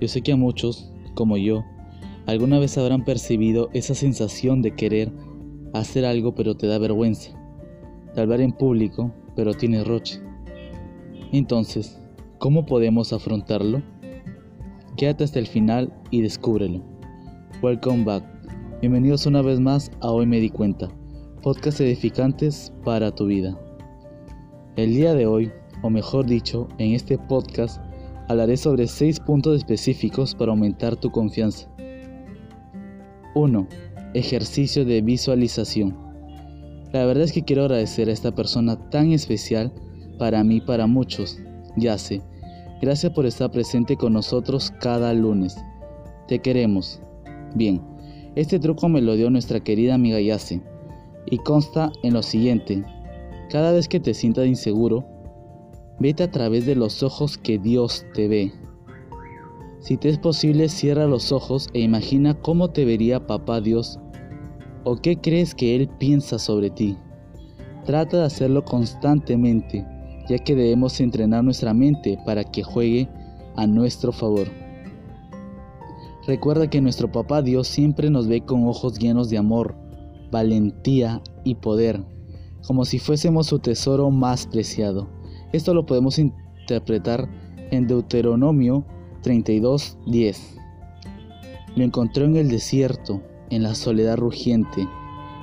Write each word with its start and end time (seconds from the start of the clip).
Yo 0.00 0.08
sé 0.08 0.22
que 0.22 0.32
a 0.32 0.36
muchos, 0.36 0.90
como 1.14 1.36
yo, 1.36 1.62
alguna 2.26 2.58
vez 2.58 2.78
habrán 2.78 3.04
percibido 3.04 3.68
esa 3.74 3.94
sensación 3.94 4.62
de 4.62 4.74
querer 4.74 5.12
hacer 5.74 6.06
algo 6.06 6.34
pero 6.34 6.56
te 6.56 6.66
da 6.66 6.78
vergüenza, 6.78 7.32
de 8.14 8.22
hablar 8.22 8.40
en 8.40 8.52
público 8.52 9.12
pero 9.36 9.52
tienes 9.52 9.86
roche. 9.86 10.18
Entonces, 11.32 12.00
¿cómo 12.38 12.64
podemos 12.64 13.12
afrontarlo? 13.12 13.82
Quédate 14.96 15.24
hasta 15.24 15.38
el 15.38 15.46
final 15.46 15.92
y 16.10 16.22
descúbrelo. 16.22 16.82
Welcome 17.62 18.04
back. 18.04 18.24
Bienvenidos 18.80 19.26
una 19.26 19.42
vez 19.42 19.60
más 19.60 19.90
a 20.00 20.10
Hoy 20.10 20.24
Me 20.24 20.40
Di 20.40 20.48
Cuenta, 20.48 20.88
podcast 21.42 21.78
edificantes 21.82 22.72
para 22.84 23.14
tu 23.14 23.26
vida. 23.26 23.54
El 24.76 24.94
día 24.94 25.12
de 25.12 25.26
hoy, 25.26 25.52
o 25.82 25.90
mejor 25.90 26.24
dicho, 26.24 26.68
en 26.78 26.94
este 26.94 27.18
podcast, 27.18 27.82
hablaré 28.30 28.56
sobre 28.56 28.86
6 28.86 29.18
puntos 29.18 29.56
específicos 29.56 30.36
para 30.36 30.52
aumentar 30.52 30.94
tu 30.94 31.10
confianza. 31.10 31.68
1. 33.34 33.66
Ejercicio 34.14 34.84
de 34.84 35.02
visualización. 35.02 35.96
La 36.92 37.04
verdad 37.06 37.24
es 37.24 37.32
que 37.32 37.42
quiero 37.42 37.62
agradecer 37.62 38.08
a 38.08 38.12
esta 38.12 38.32
persona 38.32 38.76
tan 38.90 39.10
especial 39.10 39.72
para 40.16 40.44
mí 40.44 40.58
y 40.58 40.60
para 40.60 40.86
muchos. 40.86 41.40
Yase, 41.76 42.22
gracias 42.80 43.12
por 43.12 43.26
estar 43.26 43.50
presente 43.50 43.96
con 43.96 44.12
nosotros 44.12 44.72
cada 44.80 45.12
lunes. 45.12 45.56
Te 46.28 46.38
queremos. 46.38 47.02
Bien, 47.56 47.82
este 48.36 48.60
truco 48.60 48.88
me 48.88 49.02
lo 49.02 49.16
dio 49.16 49.28
nuestra 49.30 49.58
querida 49.58 49.94
amiga 49.94 50.20
Yase 50.20 50.62
y 51.26 51.38
consta 51.38 51.90
en 52.04 52.14
lo 52.14 52.22
siguiente. 52.22 52.84
Cada 53.50 53.72
vez 53.72 53.88
que 53.88 53.98
te 53.98 54.14
sientas 54.14 54.46
inseguro, 54.46 55.04
Vete 56.00 56.22
a 56.22 56.30
través 56.30 56.64
de 56.64 56.74
los 56.74 57.02
ojos 57.02 57.36
que 57.36 57.58
Dios 57.58 58.06
te 58.14 58.26
ve. 58.26 58.52
Si 59.80 59.98
te 59.98 60.08
es 60.08 60.18
posible, 60.18 60.70
cierra 60.70 61.06
los 61.06 61.30
ojos 61.30 61.68
e 61.74 61.80
imagina 61.80 62.32
cómo 62.40 62.68
te 62.68 62.86
vería 62.86 63.26
Papá 63.26 63.60
Dios 63.60 63.98
o 64.84 64.96
qué 64.96 65.18
crees 65.18 65.54
que 65.54 65.76
Él 65.76 65.90
piensa 65.98 66.38
sobre 66.38 66.70
ti. 66.70 66.96
Trata 67.84 68.16
de 68.16 68.24
hacerlo 68.24 68.64
constantemente, 68.64 69.86
ya 70.26 70.38
que 70.38 70.54
debemos 70.54 70.98
entrenar 71.00 71.44
nuestra 71.44 71.74
mente 71.74 72.18
para 72.24 72.44
que 72.44 72.62
juegue 72.62 73.06
a 73.56 73.66
nuestro 73.66 74.10
favor. 74.10 74.48
Recuerda 76.26 76.70
que 76.70 76.80
nuestro 76.80 77.12
Papá 77.12 77.42
Dios 77.42 77.68
siempre 77.68 78.08
nos 78.08 78.26
ve 78.26 78.40
con 78.40 78.66
ojos 78.66 78.98
llenos 78.98 79.28
de 79.28 79.36
amor, 79.36 79.76
valentía 80.30 81.20
y 81.44 81.56
poder, 81.56 82.02
como 82.66 82.86
si 82.86 82.98
fuésemos 82.98 83.48
su 83.48 83.58
tesoro 83.58 84.10
más 84.10 84.46
preciado. 84.46 85.19
Esto 85.52 85.74
lo 85.74 85.84
podemos 85.84 86.18
interpretar 86.18 87.28
en 87.70 87.86
Deuteronomio 87.86 88.84
32:10. 89.22 90.56
Lo 91.76 91.84
encontró 91.84 92.24
en 92.24 92.36
el 92.36 92.48
desierto, 92.48 93.20
en 93.50 93.62
la 93.62 93.74
soledad 93.74 94.16
rugiente, 94.16 94.88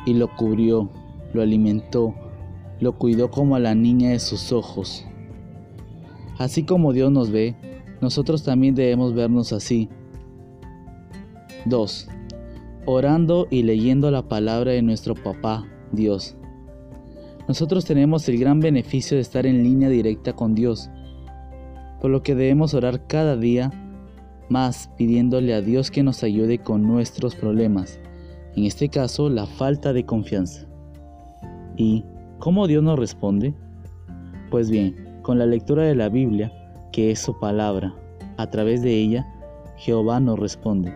y 0.05 0.13
lo 0.13 0.33
cubrió, 0.35 0.89
lo 1.33 1.41
alimentó, 1.41 2.15
lo 2.79 2.97
cuidó 2.97 3.29
como 3.29 3.55
a 3.55 3.59
la 3.59 3.75
niña 3.75 4.11
de 4.11 4.19
sus 4.19 4.51
ojos. 4.51 5.05
Así 6.37 6.63
como 6.63 6.93
Dios 6.93 7.11
nos 7.11 7.31
ve, 7.31 7.55
nosotros 7.99 8.43
también 8.43 8.75
debemos 8.75 9.13
vernos 9.13 9.51
así. 9.51 9.89
2. 11.65 12.07
Orando 12.85 13.47
y 13.49 13.63
leyendo 13.63 14.11
la 14.11 14.29
palabra 14.29 14.71
de 14.71 14.81
nuestro 14.81 15.15
papá, 15.15 15.65
Dios. 15.91 16.36
Nosotros 17.47 17.85
tenemos 17.85 18.27
el 18.27 18.37
gran 18.39 18.59
beneficio 18.59 19.15
de 19.15 19.21
estar 19.21 19.45
en 19.45 19.63
línea 19.63 19.87
directa 19.87 20.33
con 20.33 20.53
Dios, 20.53 20.89
por 22.01 22.11
lo 22.11 22.21
que 22.21 22.35
debemos 22.35 22.73
orar 22.73 23.07
cada 23.07 23.37
día 23.37 23.71
más 24.49 24.89
pidiéndole 24.97 25.53
a 25.53 25.61
Dios 25.61 25.89
que 25.89 26.03
nos 26.03 26.23
ayude 26.23 26.59
con 26.59 26.83
nuestros 26.83 27.35
problemas, 27.35 28.01
en 28.57 28.65
este 28.65 28.89
caso 28.89 29.29
la 29.29 29.45
falta 29.45 29.93
de 29.93 30.05
confianza. 30.05 30.67
¿Y 31.77 32.03
cómo 32.39 32.67
Dios 32.67 32.83
nos 32.83 32.99
responde? 32.99 33.53
Pues 34.51 34.69
bien, 34.69 35.21
con 35.21 35.39
la 35.39 35.45
lectura 35.45 35.83
de 35.83 35.95
la 35.95 36.09
Biblia, 36.09 36.51
que 36.91 37.11
es 37.11 37.19
su 37.19 37.39
palabra, 37.39 37.95
a 38.35 38.49
través 38.49 38.81
de 38.81 38.93
ella, 38.93 39.25
Jehová 39.77 40.19
nos 40.19 40.37
responde. 40.37 40.93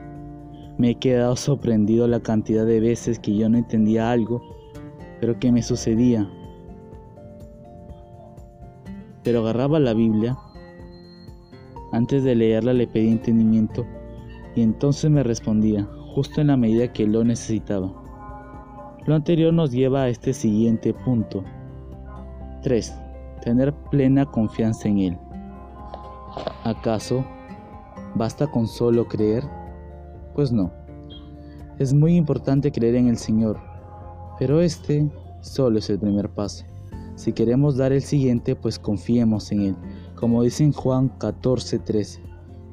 Me 0.78 0.90
he 0.90 0.96
quedado 0.96 1.38
sorprendido 1.38 2.10
la 2.10 2.20
cantidad 2.20 2.66
de 2.66 2.82
veces 2.82 3.20
que 3.20 3.38
yo 3.38 3.48
no 3.48 3.58
entendía 3.58 4.12
algo, 4.12 4.42
pero 5.22 5.40
que 5.40 5.52
me 5.54 5.62
sucedía 5.62 6.30
pero 9.24 9.40
agarraba 9.40 9.80
la 9.80 9.94
Biblia. 9.94 10.38
Antes 11.92 12.24
de 12.24 12.36
leerla 12.36 12.74
le 12.74 12.88
pedí 12.88 13.10
entendimiento 13.10 13.86
y 14.56 14.62
entonces 14.62 15.10
me 15.10 15.24
respondía, 15.24 15.88
justo 16.14 16.42
en 16.42 16.48
la 16.48 16.58
medida 16.58 16.92
que 16.92 17.08
lo 17.08 17.24
necesitaba. 17.24 17.92
Lo 19.06 19.16
anterior 19.16 19.54
nos 19.54 19.72
lleva 19.72 20.04
a 20.04 20.10
este 20.10 20.34
siguiente 20.34 20.94
punto. 20.94 21.44
3. 22.64 22.94
Tener 23.44 23.74
plena 23.90 24.26
confianza 24.26 24.88
en 24.88 25.00
Él. 25.00 25.18
¿Acaso 26.64 27.26
basta 28.16 28.48
con 28.48 28.68
solo 28.68 29.08
creer? 29.08 29.44
Pues 30.36 30.52
no. 30.52 30.72
Es 31.80 31.94
muy 31.94 32.16
importante 32.16 32.72
creer 32.72 32.96
en 32.96 33.08
el 33.08 33.18
Señor, 33.18 33.60
pero 34.38 34.62
este 34.62 35.10
solo 35.42 35.80
es 35.80 35.90
el 35.90 36.00
primer 36.00 36.30
paso. 36.30 36.66
Si 37.16 37.34
queremos 37.34 37.78
dar 37.78 37.92
el 37.92 38.02
siguiente, 38.02 38.56
pues 38.56 38.80
confiemos 38.80 39.52
en 39.52 39.62
Él, 39.62 39.76
como 40.16 40.44
dice 40.44 40.64
en 40.64 40.72
Juan 40.72 41.12
14:13. 41.20 42.22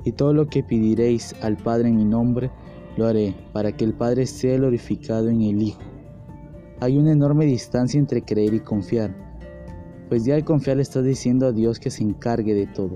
Y 0.05 0.13
todo 0.13 0.33
lo 0.33 0.47
que 0.47 0.63
pediréis 0.63 1.35
al 1.43 1.57
Padre 1.57 1.89
en 1.89 1.97
mi 1.97 2.05
nombre, 2.05 2.51
lo 2.97 3.07
haré, 3.07 3.35
para 3.53 3.73
que 3.77 3.85
el 3.85 3.95
Padre 3.95 4.27
sea 4.27 4.57
glorificado 4.57 5.29
en 5.29 5.43
el 5.43 5.63
Hijo. 5.63 5.81
Hay 6.81 6.97
una 6.97 7.13
enorme 7.13 7.45
distancia 7.45 7.99
entre 7.99 8.23
creer 8.23 8.55
y 8.55 8.61
confiar, 8.61 9.15
pues 10.09 10.25
ya 10.25 10.37
al 10.37 10.45
confiar 10.45 10.77
le 10.77 10.83
estás 10.83 11.05
diciendo 11.05 11.47
a 11.47 11.53
Dios 11.53 11.79
que 11.81 11.91
se 11.91 12.05
encargue 12.05 12.55
de 12.55 12.67
todo. 12.69 12.95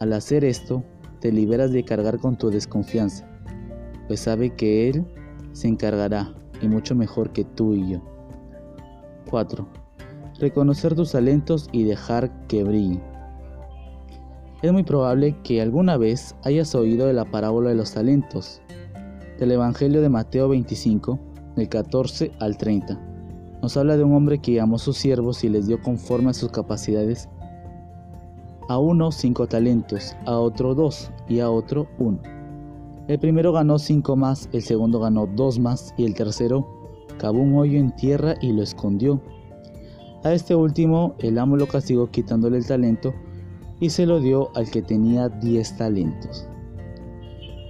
Al 0.00 0.12
hacer 0.12 0.44
esto, 0.44 0.84
te 1.20 1.32
liberas 1.32 1.70
de 1.70 1.84
cargar 1.84 2.18
con 2.18 2.36
tu 2.36 2.50
desconfianza, 2.50 3.26
pues 4.08 4.20
sabe 4.20 4.50
que 4.50 4.90
Él 4.90 5.06
se 5.52 5.68
encargará, 5.68 6.34
y 6.60 6.68
mucho 6.68 6.94
mejor 6.94 7.32
que 7.32 7.44
tú 7.44 7.74
y 7.74 7.92
yo. 7.92 8.02
4 9.30 9.81
reconocer 10.42 10.96
tus 10.96 11.12
talentos 11.12 11.68
y 11.70 11.84
dejar 11.84 12.28
que 12.48 12.64
brillen. 12.64 13.00
Es 14.60 14.72
muy 14.72 14.82
probable 14.82 15.36
que 15.44 15.62
alguna 15.62 15.96
vez 15.96 16.34
hayas 16.42 16.74
oído 16.74 17.06
de 17.06 17.12
la 17.12 17.24
parábola 17.24 17.70
de 17.70 17.76
los 17.76 17.92
talentos, 17.92 18.60
del 19.38 19.52
Evangelio 19.52 20.02
de 20.02 20.08
Mateo 20.08 20.48
25, 20.48 21.16
del 21.54 21.68
14 21.68 22.32
al 22.40 22.56
30. 22.56 23.00
Nos 23.62 23.76
habla 23.76 23.96
de 23.96 24.02
un 24.02 24.14
hombre 24.14 24.40
que 24.40 24.54
llamó 24.54 24.76
a 24.76 24.80
sus 24.80 24.96
siervos 24.96 25.44
y 25.44 25.48
les 25.48 25.68
dio 25.68 25.80
conforme 25.80 26.30
a 26.30 26.34
sus 26.34 26.50
capacidades. 26.50 27.28
A 28.68 28.78
uno 28.78 29.12
cinco 29.12 29.46
talentos, 29.46 30.16
a 30.26 30.38
otro 30.38 30.74
dos 30.74 31.12
y 31.28 31.38
a 31.38 31.48
otro 31.50 31.86
uno. 31.98 32.20
El 33.06 33.20
primero 33.20 33.52
ganó 33.52 33.78
cinco 33.78 34.16
más, 34.16 34.48
el 34.52 34.62
segundo 34.62 34.98
ganó 34.98 35.28
dos 35.28 35.60
más 35.60 35.94
y 35.96 36.04
el 36.04 36.14
tercero 36.14 36.66
cavó 37.18 37.38
un 37.38 37.54
hoyo 37.54 37.78
en 37.78 37.94
tierra 37.94 38.34
y 38.40 38.52
lo 38.52 38.62
escondió 38.62 39.20
a 40.24 40.32
este 40.32 40.54
último 40.54 41.14
el 41.18 41.38
amo 41.38 41.56
lo 41.56 41.66
castigó 41.66 42.10
quitándole 42.10 42.58
el 42.58 42.66
talento 42.66 43.12
y 43.80 43.90
se 43.90 44.06
lo 44.06 44.20
dio 44.20 44.50
al 44.54 44.70
que 44.70 44.82
tenía 44.82 45.28
10 45.28 45.76
talentos. 45.76 46.46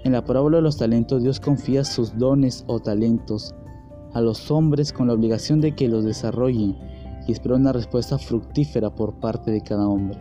En 0.04 0.12
la 0.12 0.24
parábola 0.24 0.58
de 0.58 0.62
los 0.62 0.76
talentos 0.76 1.22
Dios 1.22 1.40
confía 1.40 1.84
sus 1.84 2.18
dones 2.18 2.64
o 2.66 2.80
talentos 2.80 3.54
a 4.12 4.20
los 4.20 4.50
hombres 4.50 4.92
con 4.92 5.06
la 5.06 5.14
obligación 5.14 5.60
de 5.60 5.74
que 5.74 5.88
los 5.88 6.04
desarrollen 6.04 6.76
y 7.26 7.32
espera 7.32 7.54
una 7.54 7.72
respuesta 7.72 8.18
fructífera 8.18 8.94
por 8.94 9.14
parte 9.14 9.50
de 9.50 9.62
cada 9.62 9.88
hombre. 9.88 10.18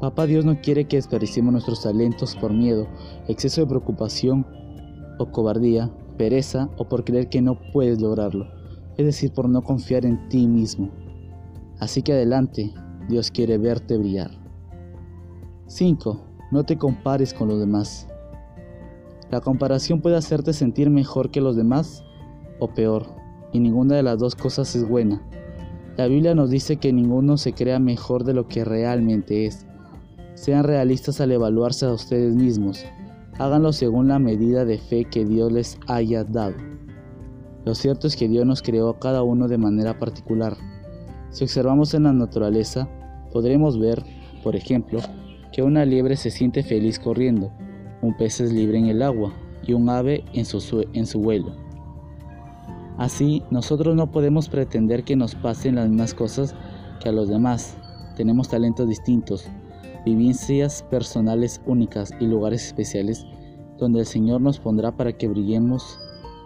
Papá 0.00 0.26
Dios 0.26 0.44
no 0.44 0.60
quiere 0.60 0.86
que 0.86 0.96
desperdiciemos 0.96 1.52
nuestros 1.52 1.82
talentos 1.82 2.34
por 2.34 2.52
miedo, 2.52 2.88
exceso 3.28 3.60
de 3.60 3.68
preocupación 3.68 4.44
o 5.18 5.30
cobardía, 5.30 5.90
pereza 6.18 6.68
o 6.76 6.88
por 6.88 7.04
creer 7.04 7.28
que 7.28 7.40
no 7.40 7.58
puedes 7.72 8.00
lograrlo 8.00 8.55
es 8.96 9.06
decir, 9.06 9.32
por 9.32 9.48
no 9.48 9.62
confiar 9.62 10.04
en 10.04 10.28
ti 10.28 10.46
mismo. 10.46 10.90
Así 11.78 12.02
que 12.02 12.12
adelante, 12.12 12.72
Dios 13.08 13.30
quiere 13.30 13.58
verte 13.58 13.96
brillar. 13.98 14.30
5. 15.66 16.20
No 16.52 16.64
te 16.64 16.78
compares 16.78 17.34
con 17.34 17.48
los 17.48 17.58
demás. 17.58 18.08
La 19.30 19.40
comparación 19.40 20.00
puede 20.00 20.16
hacerte 20.16 20.52
sentir 20.52 20.88
mejor 20.90 21.30
que 21.30 21.40
los 21.40 21.56
demás 21.56 22.04
o 22.60 22.68
peor, 22.68 23.06
y 23.52 23.58
ninguna 23.58 23.96
de 23.96 24.02
las 24.02 24.18
dos 24.18 24.36
cosas 24.36 24.74
es 24.76 24.88
buena. 24.88 25.22
La 25.96 26.06
Biblia 26.06 26.34
nos 26.34 26.50
dice 26.50 26.76
que 26.76 26.92
ninguno 26.92 27.36
se 27.36 27.52
crea 27.52 27.78
mejor 27.78 28.24
de 28.24 28.34
lo 28.34 28.46
que 28.46 28.64
realmente 28.64 29.46
es. 29.46 29.66
Sean 30.34 30.64
realistas 30.64 31.20
al 31.20 31.32
evaluarse 31.32 31.86
a 31.86 31.92
ustedes 31.92 32.34
mismos. 32.34 32.84
Háganlo 33.38 33.72
según 33.72 34.08
la 34.08 34.18
medida 34.18 34.64
de 34.64 34.78
fe 34.78 35.04
que 35.04 35.24
Dios 35.24 35.50
les 35.52 35.78
haya 35.86 36.24
dado. 36.24 36.75
Lo 37.66 37.74
cierto 37.74 38.06
es 38.06 38.14
que 38.14 38.28
Dios 38.28 38.46
nos 38.46 38.62
creó 38.62 38.88
a 38.88 39.00
cada 39.00 39.24
uno 39.24 39.48
de 39.48 39.58
manera 39.58 39.98
particular. 39.98 40.56
Si 41.30 41.42
observamos 41.42 41.94
en 41.94 42.04
la 42.04 42.12
naturaleza, 42.12 42.88
podremos 43.32 43.76
ver, 43.76 44.04
por 44.44 44.54
ejemplo, 44.54 45.00
que 45.52 45.62
una 45.62 45.84
liebre 45.84 46.14
se 46.14 46.30
siente 46.30 46.62
feliz 46.62 47.00
corriendo, 47.00 47.50
un 48.02 48.16
pez 48.16 48.40
es 48.40 48.52
libre 48.52 48.78
en 48.78 48.86
el 48.86 49.02
agua 49.02 49.32
y 49.66 49.72
un 49.72 49.90
ave 49.90 50.24
en 50.32 50.44
su, 50.44 51.18
vuelo. 51.18 51.56
Así, 52.98 53.42
nosotros 53.50 53.96
no 53.96 54.12
podemos 54.12 54.48
pretender 54.48 55.02
que 55.02 55.16
nos 55.16 55.34
pasen 55.34 55.74
las 55.74 55.88
mismas 55.88 56.14
cosas 56.14 56.54
que 57.02 57.08
a 57.08 57.12
los 57.12 57.28
demás. 57.28 57.76
Tenemos 58.14 58.48
talentos 58.48 58.88
distintos, 58.88 59.44
vivencias 60.04 60.84
personales 60.84 61.60
únicas 61.66 62.12
y 62.20 62.26
lugares 62.26 62.64
especiales 62.64 63.26
donde 63.76 63.98
el 63.98 64.06
Señor 64.06 64.40
nos 64.40 64.60
pondrá 64.60 64.96
para 64.96 65.12
que 65.12 65.26
brillemos 65.26 65.98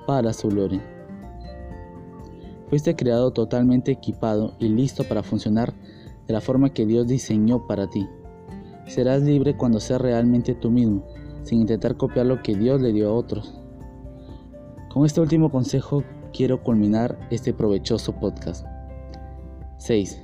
para 0.07 0.33
su 0.33 0.49
gloria. 0.49 0.83
Fuiste 2.71 2.95
creado 2.95 3.33
totalmente 3.33 3.91
equipado 3.91 4.55
y 4.61 4.69
listo 4.69 5.03
para 5.03 5.25
funcionar 5.25 5.75
de 6.29 6.33
la 6.33 6.41
forma 6.41 6.73
que 6.73 6.87
Dios 6.87 7.09
diseñó 7.09 7.67
para 7.67 7.91
ti. 7.91 8.09
Serás 8.87 9.23
libre 9.23 9.57
cuando 9.57 9.81
seas 9.81 10.01
realmente 10.01 10.55
tú 10.55 10.71
mismo, 10.71 11.05
sin 11.43 11.63
intentar 11.63 11.97
copiar 11.97 12.27
lo 12.27 12.43
que 12.43 12.55
Dios 12.55 12.81
le 12.81 12.93
dio 12.93 13.09
a 13.09 13.13
otros. 13.13 13.61
Con 14.89 15.05
este 15.05 15.21
último 15.21 15.51
consejo 15.51 16.05
quiero 16.33 16.63
culminar 16.63 17.19
este 17.31 17.53
provechoso 17.53 18.13
podcast. 18.13 18.65
6. 19.79 20.23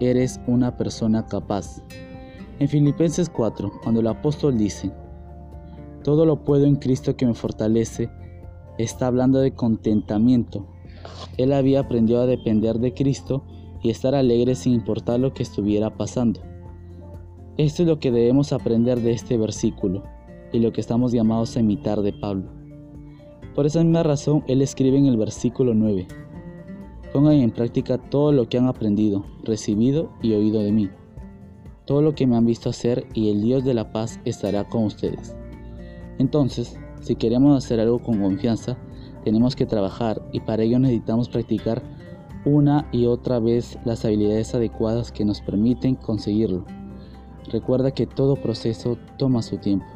Eres 0.00 0.40
una 0.46 0.78
persona 0.78 1.26
capaz. 1.26 1.82
En 2.60 2.68
Filipenses 2.68 3.28
4, 3.28 3.70
cuando 3.82 4.00
el 4.00 4.06
apóstol 4.06 4.56
dice, 4.56 4.90
Todo 6.02 6.24
lo 6.24 6.44
puedo 6.44 6.64
en 6.64 6.76
Cristo 6.76 7.14
que 7.14 7.26
me 7.26 7.34
fortalece, 7.34 8.08
está 8.78 9.06
hablando 9.06 9.40
de 9.40 9.52
contentamiento. 9.52 10.73
Él 11.36 11.52
había 11.52 11.80
aprendido 11.80 12.20
a 12.20 12.26
depender 12.26 12.78
de 12.78 12.94
Cristo 12.94 13.44
y 13.82 13.90
estar 13.90 14.14
alegre 14.14 14.54
sin 14.54 14.74
importar 14.74 15.20
lo 15.20 15.34
que 15.34 15.42
estuviera 15.42 15.96
pasando. 15.96 16.40
Esto 17.56 17.82
es 17.82 17.88
lo 17.88 18.00
que 18.00 18.10
debemos 18.10 18.52
aprender 18.52 19.00
de 19.00 19.12
este 19.12 19.36
versículo 19.36 20.02
y 20.52 20.58
lo 20.58 20.72
que 20.72 20.80
estamos 20.80 21.12
llamados 21.12 21.56
a 21.56 21.60
imitar 21.60 22.02
de 22.02 22.12
Pablo. 22.12 22.50
Por 23.54 23.66
esa 23.66 23.82
misma 23.84 24.02
razón, 24.02 24.42
él 24.48 24.62
escribe 24.62 24.98
en 24.98 25.06
el 25.06 25.16
versículo 25.16 25.74
9, 25.74 26.08
Pongan 27.12 27.34
en 27.34 27.52
práctica 27.52 27.98
todo 27.98 28.32
lo 28.32 28.48
que 28.48 28.58
han 28.58 28.66
aprendido, 28.66 29.24
recibido 29.44 30.10
y 30.20 30.32
oído 30.32 30.60
de 30.62 30.72
mí, 30.72 30.90
todo 31.84 32.02
lo 32.02 32.14
que 32.14 32.26
me 32.26 32.36
han 32.36 32.46
visto 32.46 32.70
hacer 32.70 33.06
y 33.14 33.30
el 33.30 33.42
Dios 33.42 33.64
de 33.64 33.74
la 33.74 33.92
paz 33.92 34.18
estará 34.24 34.64
con 34.68 34.84
ustedes. 34.84 35.36
Entonces, 36.18 36.76
si 37.00 37.14
queremos 37.14 37.62
hacer 37.62 37.78
algo 37.78 38.00
con 38.00 38.20
confianza, 38.20 38.78
tenemos 39.24 39.56
que 39.56 39.66
trabajar 39.66 40.22
y 40.32 40.40
para 40.40 40.62
ello 40.62 40.78
necesitamos 40.78 41.28
practicar 41.28 41.82
una 42.44 42.86
y 42.92 43.06
otra 43.06 43.40
vez 43.40 43.78
las 43.84 44.04
habilidades 44.04 44.54
adecuadas 44.54 45.10
que 45.10 45.24
nos 45.24 45.40
permiten 45.40 45.94
conseguirlo. 45.94 46.64
Recuerda 47.50 47.90
que 47.90 48.06
todo 48.06 48.36
proceso 48.36 48.98
toma 49.18 49.42
su 49.42 49.56
tiempo. 49.56 49.86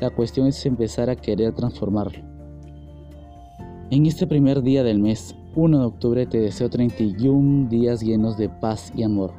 La 0.00 0.10
cuestión 0.10 0.46
es 0.46 0.64
empezar 0.66 1.08
a 1.08 1.16
querer 1.16 1.54
transformarlo. 1.54 2.22
En 3.90 4.06
este 4.06 4.26
primer 4.26 4.62
día 4.62 4.82
del 4.82 4.98
mes, 4.98 5.34
1 5.54 5.78
de 5.78 5.84
octubre, 5.84 6.26
te 6.26 6.40
deseo 6.40 6.68
31 6.68 7.68
días 7.68 8.02
llenos 8.02 8.36
de 8.36 8.48
paz 8.48 8.92
y 8.94 9.02
amor. 9.02 9.32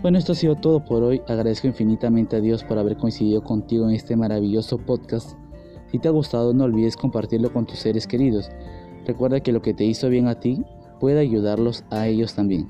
Bueno, 0.00 0.18
esto 0.18 0.32
ha 0.32 0.34
sido 0.34 0.56
todo 0.56 0.84
por 0.84 1.02
hoy. 1.02 1.22
Agradezco 1.28 1.68
infinitamente 1.68 2.36
a 2.36 2.40
Dios 2.40 2.64
por 2.64 2.78
haber 2.78 2.96
coincidido 2.96 3.44
contigo 3.44 3.88
en 3.88 3.94
este 3.94 4.16
maravilloso 4.16 4.78
podcast. 4.78 5.36
Si 5.92 5.98
te 5.98 6.08
ha 6.08 6.10
gustado, 6.10 6.54
no 6.54 6.64
olvides 6.64 6.96
compartirlo 6.96 7.52
con 7.52 7.66
tus 7.66 7.80
seres 7.80 8.06
queridos. 8.06 8.50
Recuerda 9.06 9.40
que 9.40 9.52
lo 9.52 9.60
que 9.60 9.74
te 9.74 9.84
hizo 9.84 10.08
bien 10.08 10.26
a 10.26 10.40
ti 10.40 10.64
puede 10.98 11.20
ayudarlos 11.20 11.84
a 11.90 12.08
ellos 12.08 12.34
también. 12.34 12.66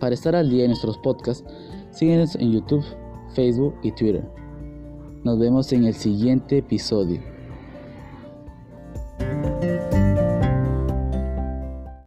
Para 0.00 0.14
estar 0.14 0.34
al 0.34 0.50
día 0.50 0.64
en 0.64 0.70
nuestros 0.70 0.98
podcasts, 0.98 1.44
síguenos 1.92 2.34
en 2.34 2.52
YouTube, 2.52 2.84
Facebook 3.34 3.74
y 3.84 3.92
Twitter. 3.92 4.28
Nos 5.22 5.38
vemos 5.38 5.72
en 5.72 5.84
el 5.84 5.94
siguiente 5.94 6.58
episodio. 6.58 7.20